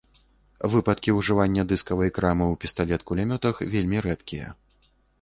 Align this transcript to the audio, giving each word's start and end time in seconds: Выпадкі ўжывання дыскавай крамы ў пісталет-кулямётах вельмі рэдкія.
Выпадкі 0.75 1.15
ўжывання 1.17 1.67
дыскавай 1.73 2.13
крамы 2.17 2.45
ў 2.51 2.55
пісталет-кулямётах 2.65 3.55
вельмі 3.79 3.97
рэдкія. 4.11 4.47